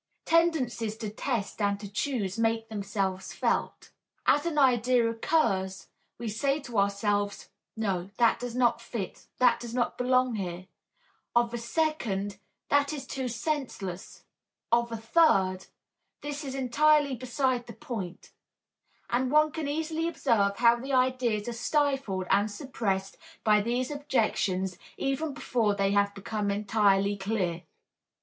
Tendencies 0.25 0.97
to 0.97 1.11
test 1.11 1.61
and 1.61 1.79
to 1.79 1.87
choose 1.87 2.39
make 2.39 2.69
themselves 2.69 3.33
felt. 3.35 3.91
As 4.25 4.47
an 4.47 4.57
idea 4.57 5.07
occurs, 5.07 5.89
we 6.17 6.27
say 6.27 6.59
to 6.61 6.79
ourselves 6.79 7.49
"No, 7.77 8.09
that 8.17 8.39
does 8.39 8.55
not 8.55 8.81
fit, 8.81 9.27
that 9.37 9.59
does 9.59 9.75
not 9.75 9.99
belong 9.99 10.33
here"; 10.33 10.65
of 11.35 11.53
a 11.53 11.59
second 11.59 12.39
"that 12.69 12.91
is 12.93 13.05
too 13.05 13.27
senseless"; 13.27 14.23
of 14.71 14.91
a 14.91 14.97
third, 14.97 15.67
"this 16.21 16.43
is 16.43 16.55
entirely 16.55 17.15
beside 17.15 17.67
the 17.67 17.73
point"; 17.73 18.31
and 19.11 19.29
one 19.29 19.51
can 19.51 19.67
easily 19.67 20.07
observe 20.07 20.57
how 20.57 20.77
the 20.77 20.93
ideas 20.93 21.47
are 21.47 21.53
stifled 21.53 22.25
and 22.31 22.49
suppressed 22.49 23.17
by 23.43 23.61
these 23.61 23.91
objections, 23.91 24.79
even 24.97 25.31
before 25.35 25.75
they 25.75 25.91
have 25.91 26.15
become 26.15 26.49
entirely 26.49 27.15
clear. 27.15 27.61